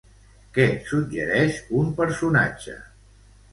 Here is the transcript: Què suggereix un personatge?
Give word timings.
Què 0.55 0.65
suggereix 0.87 1.61
un 1.83 1.93
personatge? 2.01 2.81